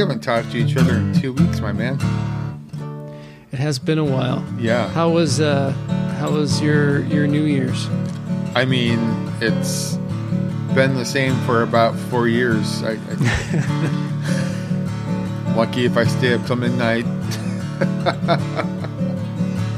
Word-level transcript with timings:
haven't 0.00 0.20
talked 0.20 0.50
to 0.52 0.58
each 0.58 0.76
other 0.76 0.94
in 0.96 1.12
two 1.14 1.32
weeks, 1.32 1.60
my 1.60 1.72
man. 1.72 1.98
It 3.52 3.58
has 3.58 3.78
been 3.78 3.98
a 3.98 4.04
while. 4.04 4.44
Yeah. 4.58 4.88
How 4.88 5.08
was 5.10 5.40
uh 5.40 5.70
how 6.18 6.30
was 6.30 6.60
your 6.60 7.00
your 7.06 7.26
New 7.26 7.44
Year's? 7.44 7.88
I 8.54 8.64
mean, 8.64 8.98
it's 9.40 9.96
been 10.74 10.94
the 10.94 11.04
same 11.04 11.34
for 11.46 11.62
about 11.62 11.94
four 12.10 12.28
years. 12.28 12.82
I, 12.82 12.98
I 13.08 13.14
lucky 15.56 15.84
if 15.86 15.96
I 15.96 16.04
stay 16.04 16.34
up 16.34 16.46
till 16.46 16.56
midnight. 16.56 17.06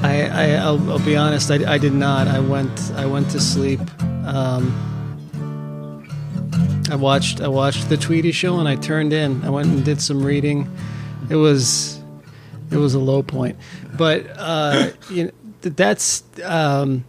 I, 0.03 0.29
I 0.33 0.51
I'll, 0.57 0.91
I'll 0.91 1.05
be 1.05 1.17
honest. 1.17 1.51
I, 1.51 1.75
I 1.75 1.79
did 1.79 1.93
not. 1.93 2.29
I 2.29 2.41
went 2.41 2.93
I 2.97 3.07
went 3.07 3.31
to 3.31 3.41
sleep. 3.41 3.81
Um, 4.27 4.73
I 6.91 6.97
watched 6.97 7.41
I 7.41 7.49
watched 7.49 7.89
the 7.89 7.97
Tweety 7.97 8.33
show 8.33 8.59
and 8.59 8.69
I 8.69 8.77
turned 8.77 9.13
in. 9.13 9.45
I 9.45 9.51
went 9.51 9.69
and 9.69 9.85
did 9.85 10.01
some 10.01 10.25
reading. 10.25 10.71
It 11.29 11.37
was 11.37 12.01
it 12.71 12.77
was 12.77 12.95
a 12.95 12.99
low 12.99 13.23
point, 13.23 13.59
but 13.97 14.27
uh, 14.37 14.91
you 15.11 15.25
know, 15.25 15.31
that's 15.61 16.23
um, 16.45 17.05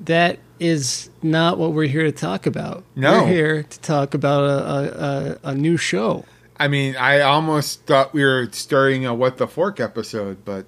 that 0.00 0.38
is 0.60 1.10
not 1.22 1.58
what 1.58 1.72
we're 1.72 1.88
here 1.88 2.04
to 2.04 2.12
talk 2.12 2.46
about. 2.46 2.84
No. 2.96 3.22
we're 3.22 3.28
here 3.28 3.62
to 3.62 3.80
talk 3.80 4.14
about 4.14 4.44
a, 4.44 5.38
a, 5.44 5.50
a, 5.50 5.54
new 5.54 5.76
show. 5.76 6.24
I 6.58 6.66
mean, 6.68 6.96
I 6.96 7.20
almost 7.20 7.86
thought 7.86 8.12
we 8.12 8.24
were 8.24 8.48
starting 8.52 9.06
a 9.06 9.14
What 9.14 9.36
the 9.36 9.46
Fork 9.46 9.78
episode, 9.78 10.44
but 10.44 10.66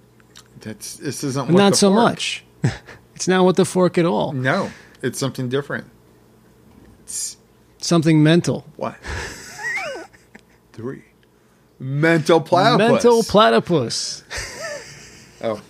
that's 0.61 0.97
this 0.97 1.25
isn't. 1.25 1.49
What 1.49 1.59
not 1.59 1.77
so 1.77 1.91
Fork. 1.91 2.03
much. 2.03 2.45
it's 3.15 3.29
not 3.29 3.45
what 3.45 3.57
the 3.57 3.65
fork 3.65 3.99
at 3.99 4.05
all. 4.05 4.33
No, 4.33 4.71
it's 5.03 5.19
something 5.19 5.49
different. 5.49 5.87
It's 7.03 7.37
Something 7.81 8.23
mental. 8.23 8.67
what? 8.77 8.97
Three. 10.73 11.05
Mental 11.79 12.41
platypus. 12.41 12.91
Mental 12.91 13.23
platypus. 13.23 14.23
oh, 15.43 15.61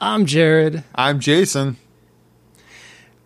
I'm 0.00 0.24
Jared. 0.24 0.84
I'm 0.94 1.20
Jason. 1.20 1.76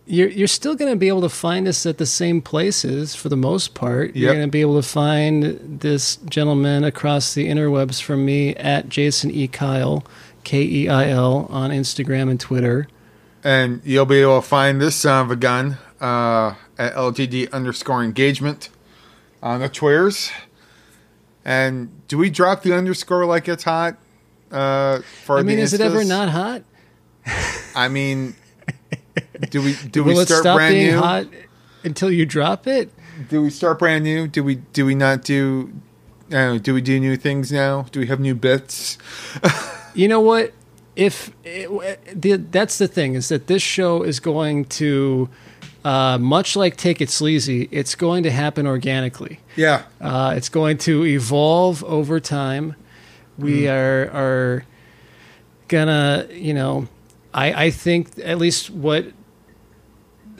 You're 0.05 0.27
you're 0.27 0.47
still 0.47 0.75
going 0.75 0.91
to 0.91 0.97
be 0.97 1.07
able 1.07 1.21
to 1.21 1.29
find 1.29 1.65
us 1.69 1.85
at 1.85 1.97
the 1.97 2.05
same 2.05 2.41
places 2.41 3.15
for 3.15 3.29
the 3.29 3.37
most 3.37 3.73
part. 3.73 4.13
You're 4.15 4.33
going 4.33 4.45
to 4.45 4.51
be 4.51 4.59
able 4.59 4.81
to 4.81 4.87
find 4.87 5.79
this 5.79 6.17
gentleman 6.17 6.83
across 6.83 7.33
the 7.33 7.47
interwebs 7.47 8.01
from 8.01 8.25
me 8.25 8.53
at 8.55 8.89
Jason 8.89 9.31
E 9.31 9.47
Keil, 9.47 10.05
K 10.43 10.61
E 10.61 10.89
I 10.89 11.07
L 11.09 11.47
on 11.49 11.69
Instagram 11.69 12.29
and 12.29 12.39
Twitter. 12.39 12.89
And 13.45 13.81
you'll 13.85 14.05
be 14.05 14.21
able 14.21 14.41
to 14.41 14.47
find 14.47 14.81
this 14.81 14.97
son 14.97 15.25
of 15.25 15.31
a 15.31 15.37
gun 15.37 15.77
uh, 16.03 16.55
at 16.77 16.93
LTD 16.93 17.51
underscore 17.53 18.03
engagement 18.03 18.69
on 19.41 19.61
the 19.61 19.69
Twitters. 19.69 20.31
And 21.45 21.89
do 22.07 22.17
we 22.17 22.29
drop 22.29 22.61
the 22.63 22.75
underscore 22.75 23.25
like 23.25 23.47
it's 23.47 23.63
hot? 23.63 23.97
Uh, 24.51 24.99
for 25.25 25.39
I 25.39 25.43
mean, 25.43 25.59
is 25.59 25.73
it 25.73 25.81
ever 25.81 26.03
not 26.03 26.29
hot? 26.29 26.63
I 27.75 27.87
mean, 27.87 28.35
do 29.49 29.61
we 29.61 29.75
do 29.75 30.03
we 30.03 30.13
Will 30.13 30.19
it 30.19 30.27
start 30.27 30.41
stop 30.41 30.57
brand 30.57 30.73
being 30.75 30.91
new? 30.91 30.99
hot 30.99 31.27
until 31.83 32.11
you 32.11 32.25
drop 32.25 32.67
it? 32.67 32.91
Do 33.29 33.41
we 33.41 33.49
start 33.49 33.79
brand 33.79 34.03
new? 34.03 34.27
Do 34.27 34.43
we 34.43 34.55
do 34.55 34.85
we 34.85 34.95
not 34.95 35.23
do? 35.23 35.73
I 36.27 36.31
don't 36.33 36.53
know, 36.53 36.59
do 36.59 36.73
we 36.73 36.81
do 36.81 36.99
new 36.99 37.15
things 37.15 37.51
now? 37.51 37.83
Do 37.91 37.99
we 37.99 38.07
have 38.07 38.19
new 38.19 38.35
bits? 38.35 38.97
You 39.95 40.07
know 40.07 40.21
what? 40.21 40.53
If 40.95 41.31
it, 41.43 42.21
the, 42.21 42.35
that's 42.37 42.77
the 42.77 42.87
thing 42.87 43.15
is 43.15 43.29
that 43.29 43.47
this 43.47 43.63
show 43.63 44.03
is 44.03 44.19
going 44.19 44.65
to, 44.65 45.29
uh, 45.83 46.17
much 46.19 46.55
like 46.55 46.77
Take 46.77 47.01
It 47.01 47.09
Sleazy, 47.09 47.67
it's 47.71 47.95
going 47.95 48.23
to 48.23 48.31
happen 48.31 48.67
organically. 48.67 49.39
Yeah, 49.55 49.83
Uh, 49.99 50.33
it's 50.37 50.49
going 50.49 50.77
to 50.79 51.05
evolve 51.05 51.83
over 51.83 52.19
time. 52.19 52.75
We 53.37 53.67
are 53.67 54.09
are 54.13 54.65
gonna, 55.67 56.27
you 56.31 56.53
know, 56.53 56.87
I 57.33 57.65
I 57.65 57.71
think 57.71 58.19
at 58.23 58.37
least 58.37 58.69
what 58.69 59.05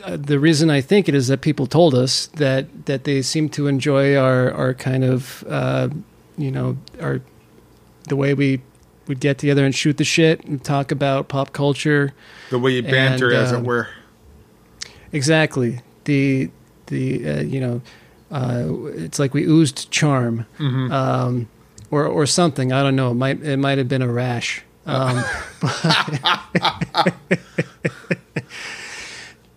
uh, 0.04 0.18
the 0.18 0.38
reason 0.40 0.70
I 0.70 0.82
think 0.82 1.10
it 1.10 1.16
is 1.16 1.28
that 1.28 1.42
people 1.42 1.66
told 1.66 1.96
us 1.96 2.28
that 2.36 2.86
that 2.86 3.04
they 3.04 3.22
seem 3.24 3.50
to 3.50 3.68
enjoy 3.68 4.16
our 4.16 4.52
our 4.52 4.74
kind 4.74 5.04
of 5.04 5.44
uh, 5.50 5.90
you 6.38 6.52
know 6.52 6.78
our 7.02 7.22
the 8.10 8.16
way 8.16 8.34
we 8.34 8.62
would 9.08 9.20
get 9.20 9.38
together 9.38 9.66
and 9.66 9.76
shoot 9.76 9.98
the 9.98 10.04
shit 10.04 10.44
and 10.46 10.64
talk 10.64 10.92
about 10.92 11.28
pop 11.28 11.54
culture. 11.54 12.14
the 12.50 12.60
way 12.60 12.72
you 12.72 12.84
banter, 12.84 13.30
And, 13.32 13.38
as 13.38 13.52
it 13.52 13.58
um, 13.58 13.64
were. 13.64 13.88
Exactly. 15.12 15.82
The 16.06 16.50
the 16.88 17.30
uh, 17.30 17.42
you 17.42 17.60
know, 17.60 17.82
uh, 18.32 18.66
it's 18.96 19.20
like 19.20 19.34
we 19.34 19.46
oozed 19.46 19.92
charm, 19.92 20.46
um, 20.60 21.48
or 21.92 22.06
or 22.06 22.26
something. 22.26 22.74
I 22.74 22.84
don't 22.84 22.96
know. 22.96 23.12
It 23.12 23.16
might 23.16 23.42
it 23.44 23.58
might 23.58 23.78
have 23.78 23.88
been 23.88 24.02
a 24.02 24.12
rash. 24.12 24.64
Um, 24.86 25.24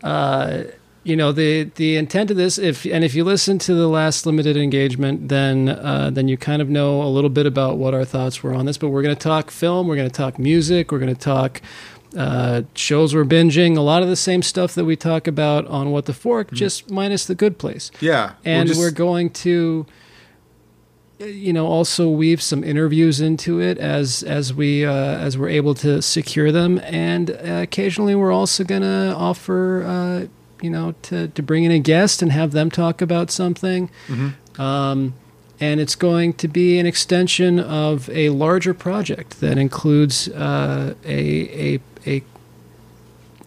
uh, 0.02 0.62
you 1.06 1.14
know 1.16 1.30
the 1.32 1.70
the 1.76 1.96
intent 1.96 2.30
of 2.30 2.36
this. 2.36 2.58
If 2.58 2.84
and 2.84 3.04
if 3.04 3.14
you 3.14 3.22
listen 3.24 3.58
to 3.60 3.74
the 3.74 3.86
last 3.88 4.26
limited 4.26 4.56
engagement, 4.56 5.28
then 5.28 5.68
uh, 5.68 6.10
then 6.12 6.26
you 6.28 6.36
kind 6.36 6.60
of 6.60 6.68
know 6.68 7.02
a 7.02 7.08
little 7.16 7.30
bit 7.30 7.46
about 7.46 7.78
what 7.78 7.94
our 7.94 8.04
thoughts 8.04 8.42
were 8.42 8.52
on 8.54 8.66
this. 8.66 8.76
But 8.78 8.88
we're 8.88 9.02
going 9.02 9.14
to 9.16 9.22
talk 9.22 9.50
film. 9.50 9.86
We're 9.86 9.96
going 9.96 10.10
to 10.10 10.14
talk 10.16 10.38
music. 10.38 10.90
We're 10.90 10.98
going 10.98 11.14
to 11.14 11.20
talk 11.20 11.60
uh, 12.16 12.62
shows 12.74 13.14
we're 13.14 13.24
binging. 13.24 13.76
A 13.76 13.80
lot 13.82 14.02
of 14.02 14.08
the 14.08 14.16
same 14.16 14.42
stuff 14.42 14.74
that 14.74 14.84
we 14.84 14.96
talk 14.96 15.26
about 15.26 15.66
on 15.68 15.92
What 15.92 16.06
the 16.06 16.12
Fork, 16.14 16.50
just 16.52 16.90
minus 16.90 17.26
the 17.26 17.34
Good 17.34 17.58
Place. 17.58 17.90
Yeah, 18.00 18.32
And 18.44 18.66
we'll 18.68 18.74
just- 18.74 18.80
we're 18.80 18.90
going 18.90 19.30
to, 19.30 19.86
you 21.18 21.52
know, 21.52 21.66
also 21.66 22.08
weave 22.08 22.40
some 22.42 22.64
interviews 22.64 23.20
into 23.20 23.60
it 23.60 23.78
as 23.78 24.22
as 24.22 24.52
we 24.54 24.84
uh, 24.84 24.92
as 24.92 25.38
we're 25.38 25.48
able 25.50 25.74
to 25.76 26.00
secure 26.02 26.50
them. 26.52 26.80
And 26.84 27.30
uh, 27.30 27.60
occasionally, 27.62 28.14
we're 28.14 28.32
also 28.32 28.64
going 28.64 28.82
to 28.82 29.14
offer, 29.16 29.82
uh, 29.84 30.26
you 30.62 30.70
know, 30.70 30.94
to 31.02 31.28
to 31.28 31.42
bring 31.42 31.64
in 31.64 31.70
a 31.70 31.78
guest 31.78 32.22
and 32.22 32.32
have 32.32 32.52
them 32.52 32.70
talk 32.70 33.00
about 33.02 33.30
something. 33.30 33.90
Um, 34.58 35.14
and 35.60 35.80
it's 35.80 35.94
going 35.94 36.34
to 36.34 36.48
be 36.48 36.78
an 36.78 36.86
extension 36.86 37.58
of 37.58 38.08
a 38.10 38.28
larger 38.30 38.74
project 38.74 39.40
that 39.40 39.56
includes 39.58 40.28
uh, 40.28 40.94
a, 41.04 41.74
a 41.76 41.80
a 42.06 42.22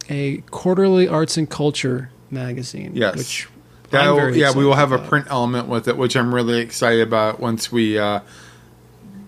a 0.08 0.36
quarterly 0.50 1.06
arts 1.08 1.36
and 1.36 1.48
culture 1.48 2.10
magazine. 2.30 2.92
Yes. 2.94 3.16
which 3.16 3.48
That 3.90 4.02
I'm 4.02 4.10
will- 4.10 4.16
very 4.16 4.40
yeah, 4.40 4.52
we 4.56 4.64
will 4.64 4.74
have 4.74 4.92
a 4.92 4.98
print 4.98 5.26
element 5.30 5.68
with 5.68 5.88
it, 5.88 5.96
which 5.96 6.16
I'm 6.16 6.34
really 6.34 6.58
excited 6.60 7.00
about 7.00 7.38
once 7.40 7.70
we, 7.72 7.98
uh, 7.98 8.20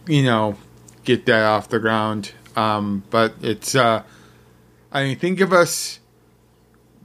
you 0.07 0.23
know, 0.25 0.57
get 1.05 1.27
that 1.27 1.45
off 1.45 1.69
the 1.69 1.79
ground. 1.79 2.33
Um, 2.57 3.03
but 3.11 3.35
it's, 3.43 3.75
uh, 3.75 4.03
I 4.93 5.05
mean, 5.05 5.19
think 5.19 5.41
of 5.41 5.53
us, 5.53 6.01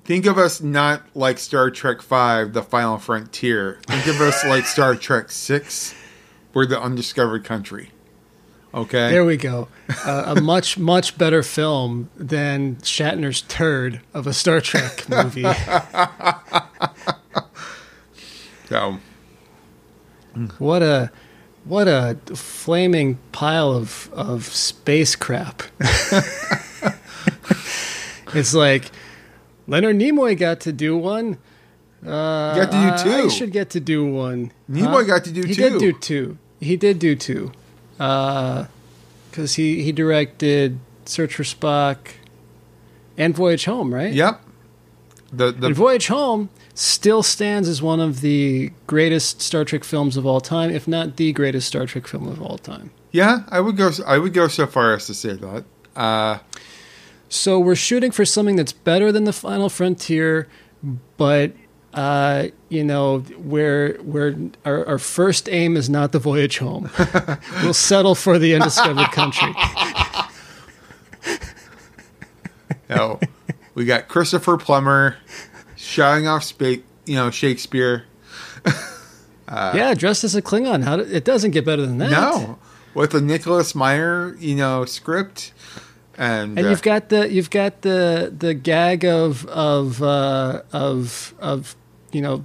think 0.08 0.26
of 0.26 0.38
us 0.40 0.62
not 0.62 1.04
like 1.14 1.38
Star 1.38 1.70
Trek 1.70 2.02
Five, 2.02 2.54
the 2.54 2.64
Final 2.64 2.98
Frontier. 2.98 3.80
Think 3.88 4.08
of 4.08 4.20
us 4.22 4.44
like 4.46 4.66
Star 4.66 4.96
Trek 4.96 5.30
Six, 5.30 5.94
we're 6.54 6.66
the 6.66 6.82
undiscovered 6.82 7.44
country. 7.44 7.92
Okay. 8.74 9.12
There 9.12 9.26
we 9.26 9.38
go. 9.38 9.68
Uh, 10.06 10.36
a 10.38 10.42
much 10.42 10.78
much 10.78 11.18
better 11.18 11.44
film 11.44 12.10
than 12.16 12.78
Shatner's 12.78 13.42
turd 13.44 14.02
of 14.14 14.28
a 14.28 14.34
Star 14.34 14.62
Trek 14.62 15.08
movie. 15.10 15.46
so 18.70 18.98
what 20.58 20.82
a 20.82 21.12
what 21.66 21.88
a 21.88 22.18
flaming 22.34 23.18
pile 23.32 23.72
of 23.72 24.10
of 24.14 24.46
space 24.46 25.16
crap. 25.18 25.64
it's 28.34 28.54
like 28.54 28.92
Leonard 29.68 29.98
Nimoy 29.98 30.38
got 30.38 30.60
to 30.62 30.72
do 30.74 30.98
one. 30.98 31.38
Uh, 32.06 32.54
You 32.56 32.62
got 32.66 32.72
to 32.72 33.04
do 33.04 33.12
I 33.12 33.22
two. 33.24 33.30
should 33.30 33.52
get 33.52 33.70
to 33.72 33.80
do 33.80 34.06
one. 34.06 34.52
Nimoy 34.70 35.06
got 35.06 35.24
to 35.26 35.32
do 35.32 35.42
he 35.44 35.54
two. 35.56 35.70
did 35.70 35.80
do 35.80 35.94
two. 35.94 36.38
He 36.60 36.76
did 36.78 37.00
do 37.00 37.16
two. 37.16 37.52
Because 37.98 39.56
he, 39.56 39.84
he 39.84 39.92
directed 39.92 40.80
Search 41.06 41.36
for 41.36 41.44
Spock 41.44 41.98
and 43.18 43.36
Voyage 43.36 43.66
Home, 43.66 43.94
right? 43.94 44.14
Yep. 44.14 44.42
The 45.32 45.52
the 45.52 45.68
And 45.68 45.76
Voyage 45.76 46.08
Home 46.08 46.50
still 46.74 47.22
stands 47.24 47.68
as 47.68 47.82
one 47.82 48.00
of 48.00 48.22
the 48.22 48.72
greatest 48.86 49.42
Star 49.42 49.66
Trek 49.66 49.84
films 49.84 50.16
of 50.16 50.26
all 50.26 50.40
time, 50.40 50.70
if 50.72 50.88
not 50.88 51.18
the 51.18 51.34
greatest 51.34 51.68
Star 51.68 51.86
Trek 51.86 52.08
film 52.08 52.28
of 52.28 52.42
all 52.42 52.58
time. 52.58 52.92
yeah, 53.12 53.40
I 53.50 53.60
would 53.60 53.76
go. 53.76 53.92
I 54.06 54.20
would 54.20 54.34
go 54.34 54.48
so 54.48 54.66
far 54.68 54.94
as 54.94 55.06
to 55.08 55.14
say 55.14 55.34
that. 55.34 55.66
Uh, 55.96 56.38
So 57.30 57.60
we're 57.60 57.76
shooting 57.76 58.12
for 58.12 58.26
something 58.26 58.56
that's 58.56 58.72
better 58.72 59.12
than 59.12 59.26
the 59.26 59.34
Final 59.34 59.70
Frontier, 59.70 60.48
but 61.18 61.54
uh, 61.94 62.48
you 62.70 62.84
know, 62.84 63.20
where 63.20 63.96
where 63.98 64.36
our, 64.66 64.86
our 64.86 65.00
first 65.00 65.50
aim 65.50 65.76
is 65.76 65.90
not 65.90 66.12
the 66.12 66.20
voyage 66.20 66.60
home. 66.60 66.90
we'll 67.64 67.74
settle 67.74 68.16
for 68.16 68.38
the 68.40 68.54
undiscovered 68.56 69.12
country. 69.12 69.54
No, 72.90 73.20
we 73.74 73.86
got 73.86 74.08
Christopher 74.08 74.58
Plummer 74.58 75.18
shouting 75.76 76.28
off 76.28 76.44
spa- 76.44 76.82
you 77.06 77.16
know 77.16 77.30
Shakespeare. 77.30 78.06
yeah, 79.52 79.94
dressed 79.94 80.24
as 80.24 80.36
a 80.36 80.42
Klingon. 80.42 80.84
How 80.84 80.98
do, 80.98 81.04
it 81.04 81.26
doesn't 81.26 81.52
get 81.52 81.66
better 81.66 81.86
than 81.86 81.98
that. 81.98 82.12
No, 82.12 82.60
with 82.94 83.14
a 83.14 83.22
Nicholas 83.22 83.76
Meyer, 83.76 84.36
you 84.40 84.56
know, 84.56 84.86
script, 84.86 85.52
and, 86.18 86.58
And 86.58 86.68
uh, 86.68 86.70
you've 86.70 86.82
got 86.82 87.10
the 87.10 87.32
you've 87.32 87.50
got 87.50 87.82
the 87.82 88.34
the 88.36 88.54
gag 88.54 89.06
of 89.06 89.46
of 89.48 90.02
uh, 90.02 90.64
of 90.72 91.34
of 91.40 91.76
you 92.12 92.22
know 92.22 92.44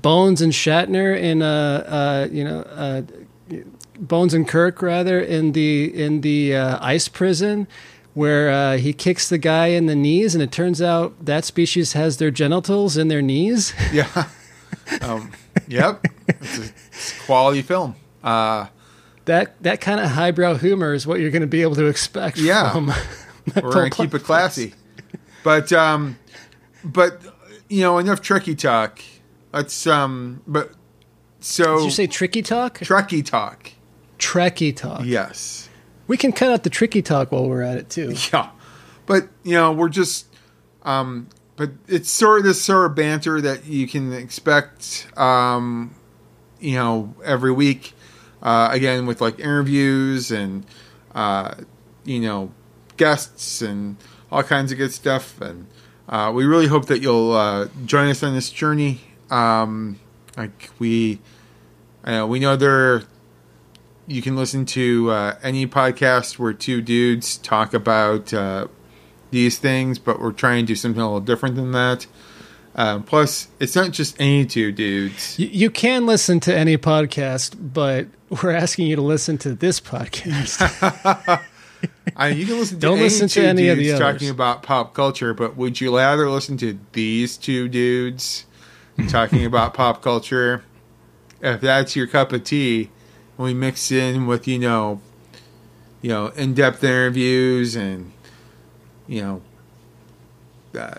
Bones 0.00 0.42
and 0.42 0.52
Shatner 0.52 1.18
in 1.18 1.42
uh, 1.42 1.46
uh 1.46 2.28
you 2.30 2.44
know 2.44 2.60
uh, 2.62 3.02
Bones 3.98 4.34
and 4.34 4.46
Kirk 4.48 4.82
rather 4.82 5.20
in 5.20 5.52
the 5.52 5.84
in 5.94 6.22
the 6.22 6.56
uh, 6.56 6.78
ice 6.80 7.08
prison 7.08 7.68
where 8.14 8.50
uh, 8.50 8.76
he 8.76 8.92
kicks 8.92 9.28
the 9.28 9.38
guy 9.38 9.68
in 9.68 9.86
the 9.86 9.94
knees 9.94 10.34
and 10.34 10.42
it 10.42 10.52
turns 10.52 10.82
out 10.82 11.24
that 11.24 11.44
species 11.44 11.94
has 11.94 12.18
their 12.18 12.30
genitals 12.30 12.96
in 12.96 13.08
their 13.08 13.22
knees. 13.22 13.72
yeah, 13.92 14.28
um, 15.00 15.32
yep, 15.68 16.04
it's 16.28 16.58
a, 16.58 16.62
it's 16.88 17.16
a 17.16 17.24
quality 17.24 17.62
film. 17.62 17.94
Uh, 18.22 18.66
that 19.26 19.60
that 19.62 19.80
kind 19.80 20.00
of 20.00 20.10
highbrow 20.10 20.54
humor 20.54 20.94
is 20.94 21.06
what 21.06 21.20
you're 21.20 21.30
going 21.30 21.42
to 21.42 21.46
be 21.46 21.62
able 21.62 21.76
to 21.76 21.86
expect 21.86 22.38
Yeah. 22.38 22.72
from. 22.72 22.92
we're 23.62 23.72
gonna 23.72 23.90
keep 23.90 24.14
it 24.14 24.22
classy, 24.22 24.74
but 25.42 25.72
um, 25.72 26.16
but 26.84 27.20
you 27.68 27.80
know, 27.80 27.98
enough 27.98 28.20
tricky 28.20 28.54
talk. 28.54 29.00
Let's 29.52 29.86
um, 29.86 30.42
but 30.46 30.72
so 31.40 31.78
Did 31.78 31.84
you 31.84 31.90
say 31.90 32.06
tricky 32.06 32.42
talk? 32.42 32.78
Trekkie 32.78 33.24
talk. 33.24 33.72
Trekkie 34.18 34.74
talk. 34.74 35.02
Yes. 35.04 35.68
We 36.06 36.16
can 36.16 36.32
cut 36.32 36.52
out 36.52 36.62
the 36.62 36.70
tricky 36.70 37.02
talk 37.02 37.32
while 37.32 37.48
we're 37.48 37.62
at 37.62 37.76
it 37.78 37.90
too. 37.90 38.14
Yeah. 38.32 38.50
But, 39.04 39.28
you 39.42 39.54
know, 39.54 39.72
we're 39.72 39.88
just, 39.88 40.26
um, 40.84 41.28
but 41.56 41.70
it's 41.88 42.08
sort 42.08 42.38
of 42.38 42.44
this 42.44 42.62
sort 42.62 42.86
of 42.88 42.94
banter 42.94 43.40
that 43.40 43.66
you 43.66 43.88
can 43.88 44.12
expect, 44.12 45.08
um, 45.18 45.92
you 46.60 46.76
know, 46.76 47.14
every 47.24 47.50
week. 47.50 47.94
Uh, 48.42 48.68
again, 48.72 49.06
with 49.06 49.20
like 49.20 49.38
interviews 49.38 50.32
and, 50.32 50.66
uh, 51.14 51.54
you 52.04 52.20
know, 52.20 52.50
guests 52.96 53.62
and 53.62 53.96
all 54.32 54.42
kinds 54.42 54.72
of 54.72 54.78
good 54.78 54.92
stuff. 54.92 55.40
And 55.40 55.66
uh, 56.08 56.32
we 56.34 56.44
really 56.44 56.66
hope 56.66 56.86
that 56.86 57.00
you'll 57.00 57.32
uh, 57.32 57.68
join 57.86 58.08
us 58.08 58.22
on 58.22 58.34
this 58.34 58.50
journey. 58.50 59.00
Um, 59.30 60.00
like 60.36 60.70
we, 60.78 61.20
uh, 62.04 62.26
we 62.28 62.40
know 62.40 62.56
there 62.56 63.04
you 64.08 64.20
can 64.20 64.34
listen 64.34 64.66
to 64.66 65.10
uh, 65.10 65.36
any 65.42 65.66
podcast 65.66 66.38
where 66.38 66.52
two 66.52 66.82
dudes 66.82 67.38
talk 67.38 67.72
about 67.72 68.32
these 69.30 69.58
things, 69.58 69.98
but 69.98 70.20
we're 70.20 70.32
trying 70.32 70.64
to 70.64 70.66
do 70.66 70.74
something 70.74 71.00
a 71.00 71.04
little 71.04 71.20
different 71.20 71.54
than 71.54 71.72
that. 71.72 72.06
Um, 72.74 73.02
plus, 73.02 73.48
it's 73.60 73.76
not 73.76 73.90
just 73.90 74.18
any 74.18 74.46
two 74.46 74.72
dudes. 74.72 75.38
You, 75.38 75.48
you 75.48 75.70
can 75.70 76.06
listen 76.06 76.40
to 76.40 76.56
any 76.56 76.78
podcast, 76.78 77.54
but 77.58 78.06
we're 78.42 78.52
asking 78.52 78.86
you 78.86 78.96
to 78.96 79.02
listen 79.02 79.36
to 79.38 79.54
this 79.54 79.80
podcast. 79.80 80.58
I 82.16 82.30
mean, 82.30 82.38
you 82.38 82.46
can 82.46 82.58
listen 82.58 82.76
to 82.76 82.80
Don't 82.80 82.94
any 82.94 83.04
listen 83.04 83.28
to 83.28 83.40
two 83.40 83.46
any 83.46 83.68
of 83.68 83.76
the 83.76 83.84
dudes 83.84 84.00
others. 84.00 84.14
talking 84.14 84.30
about 84.30 84.62
pop 84.62 84.94
culture, 84.94 85.34
but 85.34 85.56
would 85.56 85.80
you 85.80 85.94
rather 85.96 86.30
listen 86.30 86.56
to 86.58 86.78
these 86.92 87.36
two 87.36 87.68
dudes 87.68 88.46
talking 89.08 89.44
about 89.44 89.74
pop 89.74 90.02
culture? 90.02 90.64
If 91.42 91.60
that's 91.60 91.94
your 91.96 92.06
cup 92.06 92.32
of 92.32 92.44
tea, 92.44 92.90
and 93.36 93.44
we 93.44 93.52
mix 93.52 93.90
in 93.90 94.26
with 94.26 94.46
you 94.48 94.58
know, 94.58 95.00
you 96.00 96.08
know, 96.08 96.28
in-depth 96.28 96.82
interviews 96.84 97.74
and 97.76 98.12
you 99.08 99.22
know, 99.22 99.42
uh, 100.80 100.98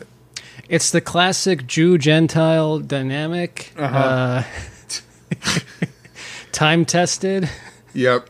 it's 0.73 0.91
the 0.91 1.01
classic 1.01 1.67
Jew 1.67 1.97
Gentile 1.97 2.79
dynamic, 2.79 3.71
Uh-huh. 3.77 3.97
uh, 3.97 4.43
time 6.51 6.83
tested. 6.85 7.49
yep. 7.93 8.29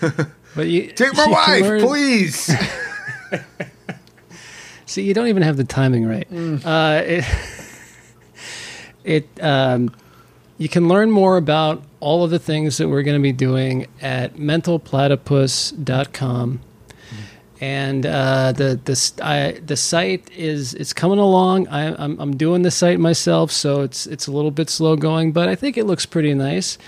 But 0.56 0.68
you 0.68 0.92
Take 0.92 1.16
my 1.16 1.24
you 1.24 1.30
wife, 1.32 1.62
learn- 1.62 1.80
please. 1.80 2.54
See, 4.86 5.02
you 5.02 5.12
don't 5.14 5.26
even 5.26 5.42
have 5.42 5.56
the 5.56 5.64
timing 5.64 6.06
right. 6.06 6.28
Uh, 6.64 7.02
it, 7.04 7.24
it 9.02 9.28
um, 9.42 9.90
you 10.58 10.68
can 10.68 10.86
learn 10.88 11.10
more 11.10 11.36
about 11.36 11.82
all 11.98 12.22
of 12.22 12.30
the 12.30 12.38
things 12.38 12.78
that 12.78 12.88
we're 12.88 13.02
going 13.02 13.16
to 13.18 13.22
be 13.22 13.32
doing 13.32 13.88
at 14.00 14.36
mentalplatypus.com. 14.36 16.60
And 17.60 18.04
uh, 18.04 18.52
the 18.52 18.80
the 18.84 19.12
I, 19.22 19.60
the 19.64 19.76
site 19.76 20.30
is 20.32 20.74
it's 20.74 20.92
coming 20.92 21.18
along. 21.18 21.68
I, 21.68 21.94
I'm 22.02 22.18
I'm 22.20 22.36
doing 22.36 22.62
the 22.62 22.70
site 22.70 22.98
myself, 22.98 23.50
so 23.52 23.82
it's 23.82 24.06
it's 24.06 24.26
a 24.26 24.32
little 24.32 24.50
bit 24.50 24.68
slow 24.68 24.96
going, 24.96 25.32
but 25.32 25.48
I 25.48 25.54
think 25.54 25.76
it 25.76 25.84
looks 25.84 26.04
pretty 26.04 26.34
nice. 26.34 26.78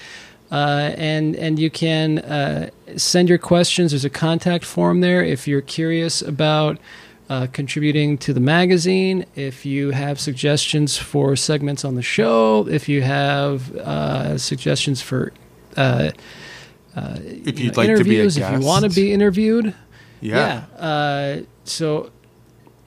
Uh, 0.51 0.93
and 0.97 1.37
and 1.37 1.59
you 1.59 1.71
can 1.71 2.19
uh, 2.19 2.71
send 2.97 3.29
your 3.29 3.39
questions. 3.39 3.93
There's 3.93 4.05
a 4.05 4.11
contact 4.11 4.65
form 4.65 5.01
there 5.01 5.25
if 5.25 5.49
you're 5.49 5.61
curious 5.61 6.23
about 6.23 6.79
uh, 7.29 7.47
contributing 7.53 8.19
to 8.19 8.33
the 8.33 8.41
magazine. 8.41 9.25
If 9.35 9.67
you 9.67 9.91
have 9.91 10.21
suggestions 10.21 10.97
for 10.97 11.37
segments 11.37 11.85
on 11.85 11.95
the 11.95 12.03
show, 12.03 12.67
if 12.69 12.89
you 12.89 13.03
have 13.03 13.75
uh, 13.77 14.39
suggestions 14.39 15.01
for 15.01 15.33
uh, 15.77 16.13
if 16.97 17.59
you 17.59 17.67
you'd 17.67 17.77
know, 17.77 17.83
like 17.83 17.97
to 17.97 18.05
be 18.05 18.17
a 18.19 18.23
interviews, 18.23 18.39
guest, 18.39 18.53
if 18.53 18.61
you 18.61 18.67
want 18.67 18.85
to 18.85 18.91
be 18.91 19.13
interviewed, 19.13 19.75
yeah, 20.21 20.65
yeah. 20.73 20.79
Uh, 20.79 21.43
so 21.65 22.11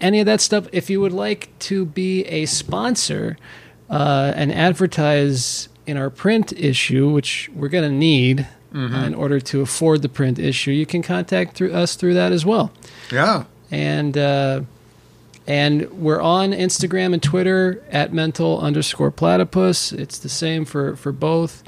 any 0.01 0.19
of 0.19 0.25
that 0.25 0.41
stuff, 0.41 0.67
if 0.71 0.89
you 0.89 1.01
would 1.01 1.11
like 1.13 1.49
to 1.59 1.85
be 1.85 2.23
a 2.25 2.45
sponsor 2.45 3.37
uh, 3.89 4.33
and 4.35 4.51
advertise 4.53 5.69
in 5.85 5.97
our 5.97 6.09
print 6.09 6.53
issue, 6.53 7.09
which 7.09 7.49
we're 7.53 7.69
going 7.69 7.89
to 7.89 7.95
need 7.95 8.47
uh, 8.73 8.77
in 8.77 9.15
order 9.15 9.39
to 9.39 9.61
afford 9.61 10.03
the 10.03 10.09
print 10.09 10.37
issue, 10.37 10.69
you 10.71 10.85
can 10.85 11.01
contact 11.01 11.55
through 11.55 11.73
us 11.73 11.95
through 11.95 12.13
that 12.13 12.31
as 12.31 12.45
well. 12.45 12.71
yeah, 13.11 13.45
And 13.71 14.15
uh, 14.15 14.61
and 15.47 15.89
we're 15.93 16.21
on 16.21 16.51
Instagram 16.51 17.13
and 17.13 17.23
Twitter 17.23 17.83
at 17.89 18.13
mental 18.13 18.59
underscore 18.59 19.09
platypus. 19.09 19.91
It's 19.91 20.19
the 20.19 20.29
same 20.29 20.65
for 20.65 20.95
for 20.95 21.11
both. 21.11 21.63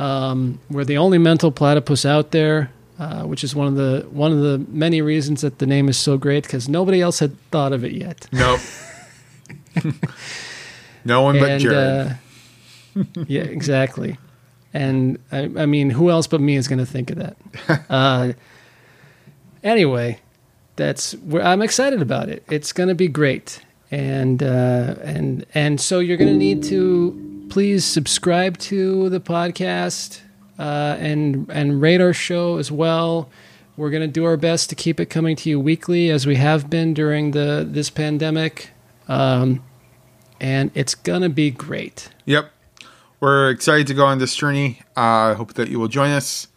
Um, 0.00 0.58
we're 0.68 0.84
the 0.84 0.96
only 0.98 1.18
mental 1.18 1.52
platypus 1.52 2.04
out 2.04 2.32
there, 2.32 2.72
uh, 3.00 3.22
which 3.22 3.42
is 3.42 3.54
one 3.54 3.66
of 3.66 3.76
the 3.76 4.06
one 4.10 4.30
of 4.30 4.40
the 4.40 4.58
many 4.68 5.00
reasons 5.00 5.40
that 5.40 5.58
the 5.58 5.66
name 5.66 5.88
is 5.88 5.96
so 5.96 6.18
great 6.18 6.42
because 6.42 6.68
nobody 6.68 7.00
else 7.00 7.18
had 7.18 7.34
thought 7.50 7.72
of 7.72 7.82
it 7.82 7.92
yet. 7.92 8.28
nope. 8.30 8.60
no 11.06 11.22
one 11.22 11.38
but 11.38 11.58
Jared. 11.58 11.78
uh, 11.78 12.14
yeah, 13.26 13.40
exactly. 13.40 14.18
And 14.74 15.18
I, 15.32 15.50
I 15.56 15.66
mean, 15.66 15.88
who 15.88 16.10
else 16.10 16.26
but 16.26 16.42
me 16.42 16.56
is 16.56 16.68
going 16.68 16.78
to 16.78 16.84
think 16.84 17.10
of 17.10 17.16
that? 17.16 17.36
uh, 17.90 18.34
anyway, 19.64 20.20
that's 20.76 21.12
where 21.12 21.42
I'm 21.42 21.62
excited 21.62 22.02
about 22.02 22.28
it. 22.28 22.44
It's 22.50 22.74
going 22.74 22.90
to 22.90 22.94
be 22.94 23.08
great, 23.08 23.62
and 23.90 24.42
uh, 24.42 24.96
and 25.02 25.46
and 25.54 25.80
so 25.80 26.00
you're 26.00 26.18
going 26.18 26.32
to 26.32 26.38
need 26.38 26.62
to 26.64 27.46
please 27.48 27.86
subscribe 27.86 28.58
to 28.58 29.08
the 29.08 29.20
podcast 29.20 30.20
uh, 30.60 30.96
and 31.00 31.50
and 31.50 31.82
our 31.82 32.12
show 32.12 32.58
as 32.58 32.70
well. 32.70 33.28
We're 33.76 33.90
going 33.90 34.02
to 34.02 34.12
do 34.12 34.26
our 34.26 34.36
best 34.36 34.68
to 34.70 34.76
keep 34.76 35.00
it 35.00 35.06
coming 35.06 35.34
to 35.36 35.48
you 35.48 35.58
weekly 35.58 36.10
as 36.10 36.26
we 36.26 36.36
have 36.36 36.68
been 36.68 36.92
during 36.92 37.30
the 37.30 37.66
this 37.68 37.88
pandemic. 37.88 38.70
Um, 39.08 39.64
and 40.38 40.70
it's 40.74 40.94
gonna 40.94 41.28
be 41.28 41.50
great. 41.50 42.10
Yep. 42.26 42.52
We're 43.20 43.50
excited 43.50 43.86
to 43.88 43.94
go 43.94 44.04
on 44.06 44.18
this 44.18 44.34
journey. 44.34 44.80
I 44.96 45.34
hope 45.34 45.54
that 45.54 45.68
you 45.68 45.78
will 45.78 45.88
join 45.88 46.10
us. 46.10 46.48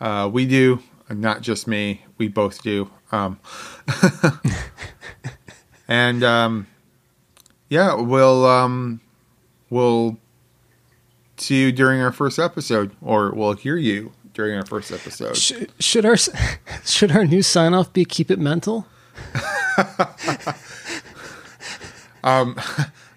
Uh, 0.00 0.30
we 0.32 0.46
do, 0.46 0.80
not 1.10 1.40
just 1.40 1.66
me. 1.66 2.04
We 2.18 2.28
both 2.28 2.62
do. 2.62 2.90
Um, 3.10 3.40
and 5.88 6.22
um, 6.22 6.66
yeah, 7.68 7.94
we'll 7.94 8.46
um, 8.46 9.00
we'll 9.70 10.18
see 11.38 11.62
you 11.62 11.72
during 11.72 12.00
our 12.00 12.12
first 12.12 12.38
episode, 12.38 12.94
or 13.00 13.32
we'll 13.32 13.54
hear 13.54 13.76
you 13.76 14.12
during 14.34 14.56
our 14.56 14.64
first 14.66 14.92
episode. 14.92 15.36
Should, 15.36 15.72
should 15.80 16.04
our 16.04 16.16
should 16.84 17.12
our 17.12 17.24
new 17.24 17.42
sign 17.42 17.74
off 17.74 17.92
be 17.92 18.04
"Keep 18.04 18.30
it 18.30 18.38
mental"? 18.38 18.86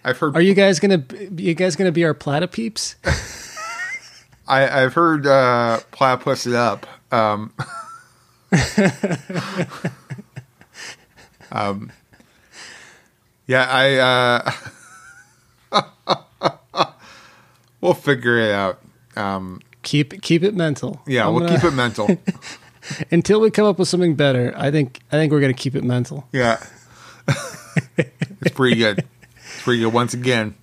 I've 0.03 0.17
heard 0.17 0.35
Are 0.35 0.41
you 0.41 0.53
guys 0.53 0.79
gonna 0.79 1.03
you 1.35 1.53
guys 1.53 1.75
gonna 1.75 1.91
be 1.91 2.03
our 2.05 2.13
platypeeps? 2.13 2.95
I, 4.47 4.83
I've 4.83 4.93
heard 4.93 5.27
uh, 5.27 5.79
platypus 5.91 6.45
it 6.45 6.55
up. 6.55 6.85
Um, 7.11 7.53
um, 11.51 11.91
yeah, 13.47 13.67
I. 13.69 14.51
Uh, 15.73 16.11
we'll 17.81 17.93
figure 17.93 18.37
it 18.37 18.51
out. 18.51 18.81
Um, 19.15 19.61
keep 19.83 20.21
keep 20.21 20.43
it 20.43 20.55
mental. 20.55 21.01
yeah, 21.07 21.27
I'm 21.27 21.33
we'll 21.33 21.45
gonna- 21.47 21.59
keep 21.59 21.65
it 21.67 21.71
mental. 21.75 22.17
until 23.11 23.41
we 23.41 23.51
come 23.51 23.65
up 23.65 23.77
with 23.79 23.87
something 23.87 24.15
better. 24.15 24.53
I 24.55 24.71
think 24.71 24.99
I 25.11 25.17
think 25.17 25.31
we're 25.31 25.41
gonna 25.41 25.53
keep 25.53 25.75
it 25.75 25.83
mental. 25.83 26.27
Yeah, 26.31 26.63
it's 27.97 28.53
pretty 28.55 28.75
good. 28.77 28.99
It's 29.35 29.61
pretty 29.63 29.81
good 29.81 29.93
once 29.93 30.13
again. 30.13 30.55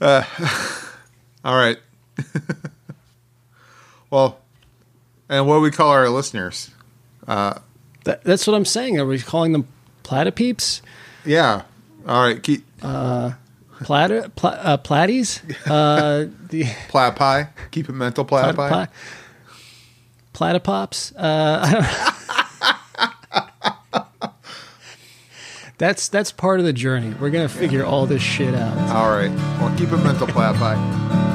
Uh, 0.00 0.22
All 1.44 1.54
right. 1.56 1.76
well, 4.10 4.38
and 5.28 5.46
what 5.46 5.56
do 5.56 5.60
we 5.60 5.70
call 5.70 5.90
our 5.90 6.08
listeners? 6.08 6.70
That, 7.26 7.62
that's 8.24 8.46
what 8.46 8.54
I'm 8.54 8.64
saying. 8.64 8.98
Are 8.98 9.04
we 9.06 9.18
calling 9.18 9.52
them 9.52 9.66
platypeeps? 10.02 10.80
Yeah. 11.24 11.62
All 12.06 12.22
right. 12.26 12.42
Keep 12.42 12.64
Platter, 13.82 14.28
pla, 14.30 14.50
uh, 14.50 14.76
platies? 14.78 15.40
Uh, 15.70 16.26
the 16.48 16.64
plat 16.88 17.14
pie. 17.16 17.50
Keep 17.70 17.88
it 17.88 17.92
mental. 17.92 18.24
Plat 18.24 18.56
pie. 18.56 18.68
pla, 18.68 18.86
platypops? 20.32 21.12
Uh, 21.14 21.60
I 21.62 21.72
don't 21.74 21.84
that's 25.78 26.08
that's 26.08 26.32
part 26.32 26.58
of 26.58 26.66
the 26.66 26.72
journey. 26.72 27.14
We're 27.20 27.30
gonna 27.30 27.48
figure 27.48 27.84
all 27.84 28.04
this 28.06 28.22
shit 28.22 28.54
out. 28.54 28.76
All 28.94 29.10
right. 29.10 29.30
Well, 29.60 29.74
keep 29.78 29.92
it 29.92 29.98
mental. 29.98 30.26
Plat 30.26 30.54
pie. 30.56 31.27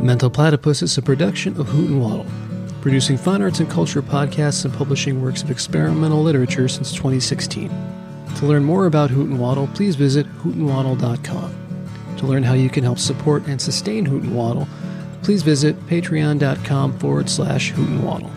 Mental 0.00 0.30
Platypus 0.30 0.82
is 0.82 0.98
a 0.98 1.02
production 1.02 1.58
of 1.58 1.68
Hoot 1.68 1.90
and 1.90 2.00
Waddle, 2.00 2.26
producing 2.80 3.16
fine 3.16 3.42
arts 3.42 3.60
and 3.60 3.70
culture 3.70 4.02
podcasts 4.02 4.64
and 4.64 4.72
publishing 4.72 5.22
works 5.22 5.42
of 5.42 5.50
experimental 5.50 6.22
literature 6.22 6.68
since 6.68 6.92
2016. 6.92 7.70
To 8.36 8.46
learn 8.46 8.64
more 8.64 8.86
about 8.86 9.10
Hoot 9.10 9.28
and 9.28 9.38
Waddle, 9.40 9.68
please 9.68 9.96
visit 9.96 10.26
hootandwaddle.com. 10.38 12.16
To 12.18 12.26
learn 12.26 12.42
how 12.42 12.52
you 12.52 12.68
can 12.70 12.84
help 12.84 12.98
support 12.98 13.46
and 13.46 13.60
sustain 13.60 14.04
Hoot 14.04 14.22
and 14.22 14.36
Waddle, 14.36 14.68
please 15.22 15.42
visit 15.42 15.78
patreon.com 15.86 16.98
forward 16.98 17.28
slash 17.28 17.70
hoot 17.70 17.88
and 17.88 18.04
waddle. 18.04 18.30